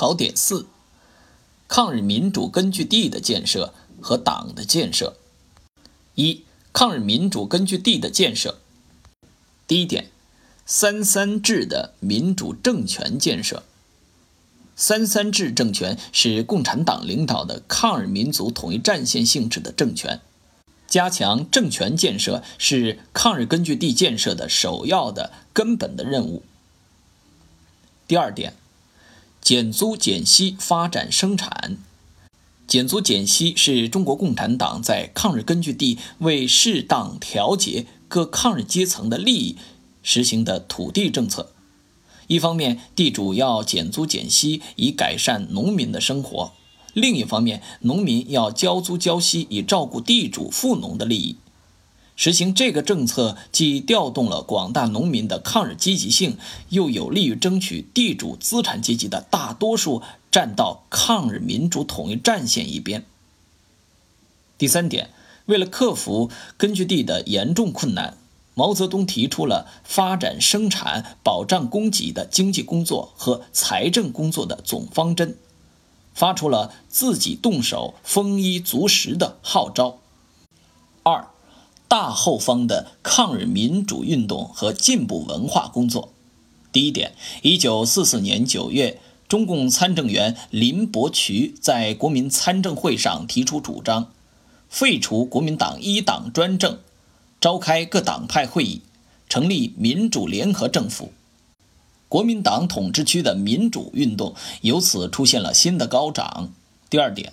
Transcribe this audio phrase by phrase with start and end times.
[0.00, 0.64] 考点四：
[1.68, 5.18] 抗日民主根据地的建设和党的建设。
[6.14, 6.42] 一、
[6.72, 8.60] 抗日民主根据地的建设。
[9.66, 10.10] 第一点，
[10.64, 13.62] 三三制的民主政权建设。
[14.74, 20.22] 三三制政权是共产党领导的抗日民族统一战线性质的政权，
[20.88, 26.42] 加强政权建设是抗日根据地建设的首要的根本的任务。
[28.08, 28.54] 第二点，
[29.40, 31.78] 减租减息发展生产。
[32.66, 39.56] 减租减息是中国共产党在抗日根据地为适当调节各抗日阶层的利益
[40.02, 41.52] 实行的土地政策。
[42.28, 46.52] 一方面，地主要减租减息以改善农民的生活；
[46.94, 51.36] 另一方面，农民要交租交息以照顾地主富农的利益。
[52.22, 56.36] 实行这个政策，既调动了广大农民的抗日积极性，
[56.68, 63.06] 又有利于争取地主资产阶级的大多数站到抗日民主统一战线一边。
[64.58, 65.08] 第三点，
[65.46, 68.18] 为了克服根据地的严重困难。
[68.52, 75.38] 毛泽东提出了发展生产、保障供给的经济工作和财政工作的总方针，
[76.12, 79.96] 发出了自己动手、丰衣足食的号召。
[81.02, 81.30] 二，
[81.90, 86.12] 大后方的抗日民主运动和进步文化工作。
[86.70, 94.12] 第一点，一九四四年九月，中共参政员林伯渠在国民参政会上提出主张，
[94.68, 96.78] 废除国民党一党专政。
[97.40, 98.82] 召开各党派会议，
[99.28, 101.10] 成立民主联合政府，
[102.08, 106.52] 国民党统治区的民主运动由此出现了新的高涨。
[106.88, 107.32] 第二点，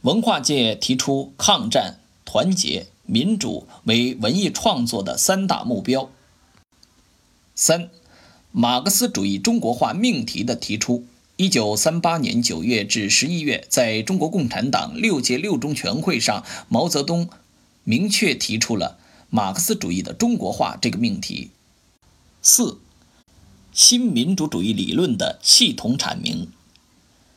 [0.00, 6.10] 文化界提出抗战、团结、民主为文艺创作的三大目标。
[7.54, 7.88] 三，
[8.52, 11.04] 马克思主义中国化命题的提出。
[11.36, 17.28] 一九三八年九月至十一月，在中国共产党六届六中全会上，毛泽东
[17.84, 18.98] 明确提出了。
[19.28, 21.50] 马克思主义的中国化这个命题。
[22.40, 22.78] 四，
[23.72, 26.48] 新民主主义理论的系统阐明。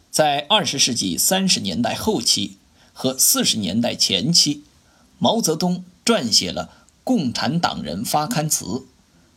[0.10, 2.58] 在二十世纪三十年代后期
[2.94, 4.64] 和四十年代前期，
[5.20, 6.72] 毛泽东撰写了
[7.04, 8.66] 《共产党人发刊词》《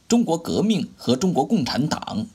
[0.08, 2.00] 中国革命和中国共产党》《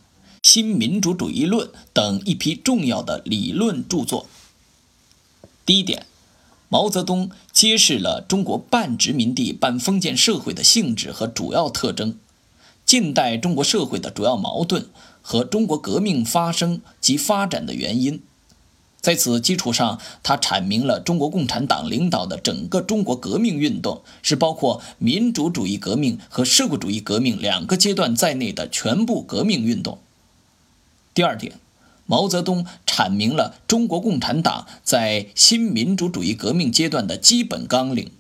[0.44, 4.28] 新民主主义论》等一批重要的理论著作。
[5.66, 6.06] 第一点。
[6.70, 12.18] 毛泽东揭示了中国半殖民地半封建社会的性质和主要特征，
[12.86, 14.90] 近代中国社会的主要矛盾
[15.22, 18.22] 和中国革命发生及发展的原因。
[19.08, 30.00] 在此基础上，他阐明了中国共产党领导的整个中国革命运动是包括民主主义革命和社会主义革命两个阶段在内的全部革命运动。
[31.14, 31.54] 第二点。
[32.10, 38.12] 毛泽东阐明了中国共产党在新民主主义革命阶段的基本纲领。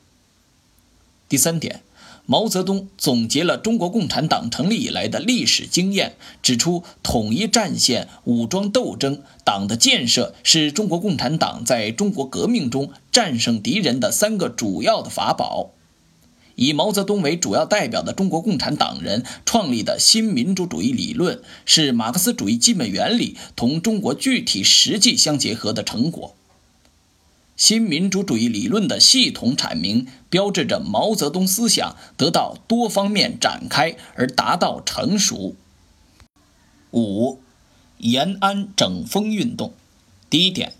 [1.30, 1.84] 第三点，
[2.30, 15.72] 毛泽东总结了中国共产党成立以来的历史经验，指出统一战线、武装斗争、党的建设是中国共产党在中国革命中战胜敌人的三个主要的法宝。
[16.56, 26.36] 以毛泽东为主要代表的中国共产党人创立的新民主主义理论，是马克思主义基本原理同中国具体实际相结合的成果。
[27.58, 35.56] 新民主主义理论的系统阐明，标志着毛泽东思想得到多方面展开而达到成熟。
[36.92, 37.40] 五，
[37.98, 39.74] 延安整风运动。
[40.30, 40.74] 第一点，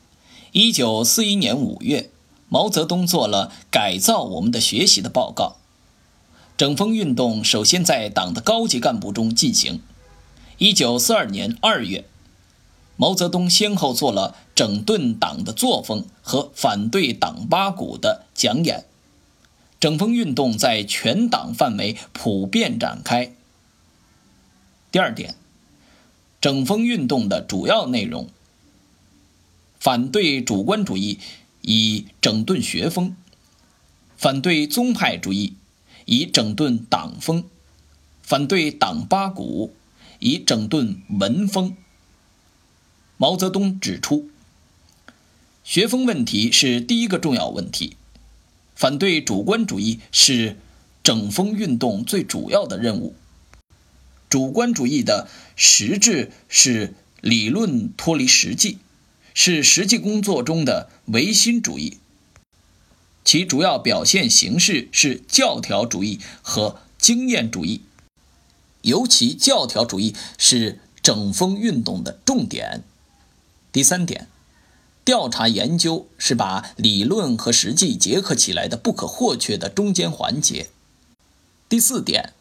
[0.52, 2.12] 一九四一年五月，
[2.48, 5.56] 毛泽东做了改造我们的学习的报告。
[6.56, 9.82] 整风运动首先在党的高级干部中进行。
[10.60, 12.06] 一九四二年二月，
[12.98, 18.84] 毛泽东先后做了整顿党的作风和反对党八股的讲演。
[19.80, 23.32] 整风运动在全党范围普遍展开。
[24.92, 25.36] 第二点，
[26.42, 28.28] 整风运动的主要内容：
[29.80, 31.20] 反对主观主义，
[31.62, 33.12] 以整顿学风；
[34.18, 35.54] 反对宗派主义。
[36.10, 37.44] 以整顿党风，
[38.22, 39.74] 反对党八股，
[40.20, 41.76] 以整顿文风。
[43.20, 44.30] 毛泽东指出，
[45.64, 47.98] 学风问题是第一个重要问题，
[48.76, 50.56] 反对主观主义是
[51.02, 53.16] 整风运动最主要的任务。
[54.30, 58.78] 主观主义的实质是理论脱离实际，
[59.34, 61.98] 是实际工作中的唯心主义。
[63.26, 67.82] 其主要表现形式是教条主义和经验主义，
[68.84, 72.84] 尤其教条主义是整风运动的重点。
[73.78, 74.28] 第三点，
[75.06, 80.72] 调查研究是把理论和实际结合起来的不可或缺的中间环节。
[81.70, 82.34] 第四点，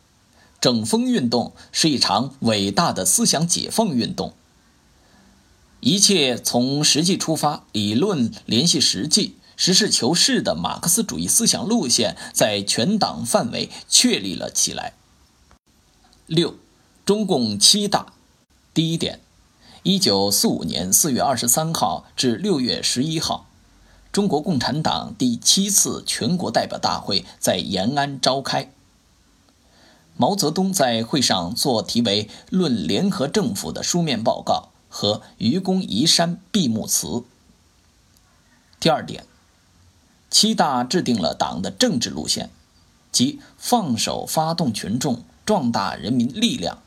[0.63, 4.33] 整风运动是一场伟大的思想解放运动。
[5.81, 14.95] 一切从实际出发，理论联系实际，实事求是的马克思主义思想路线在全党范围确立了起来。
[16.25, 16.55] 六，
[17.05, 18.15] 中共七大，
[18.73, 19.21] 第一点，
[19.87, 23.47] 一九四五年四月二十三号至六月十一号，
[24.11, 28.73] 中国共产党第七次全国代表大会在延安召开。
[30.17, 34.71] 毛泽东在会上作题为《论联合政府》的书面报告。
[34.89, 37.23] 和愚公移山闭幕词。
[38.81, 39.25] 第二点，
[40.31, 42.51] 七大制定了党的政治路线，
[43.13, 46.79] 即放手发动群众，壮大人民力量，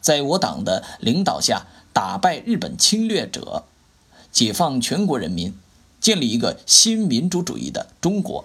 [0.00, 3.64] 在我党的领导下打败日本侵略者，
[4.32, 5.54] 解放全国人民，
[6.00, 8.44] 建立一个新民主主义的中国。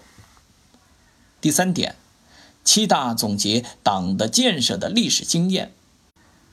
[1.41, 1.95] 第三点，
[2.63, 5.73] 七大总结党的建设的历史经验。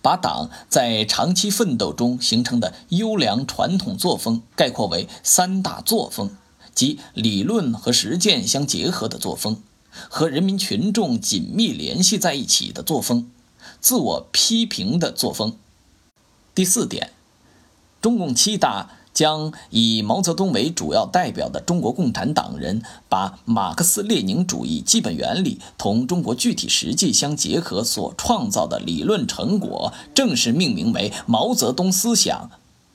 [0.01, 6.35] 把党在长期奋斗中形成的优良传统作风概括为三大作风，
[6.75, 9.63] 即理论和实践相结合的作风，
[10.09, 13.31] 和人民群众紧密联系在一起的作风，
[13.81, 15.59] 自我批评的作风。
[16.57, 17.13] 第四点，
[18.01, 18.91] 中共七大。
[19.17, 32.51] 将以毛泽东为主要代表的中国共产党人，把马克思列宁主义基本原理同中国具体实际相结合所创造的理论成果，正式命名为毛泽东思想，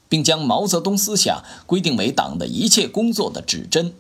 [0.08, 3.96] 并将毛泽东思想规定为党的一切工作的指针。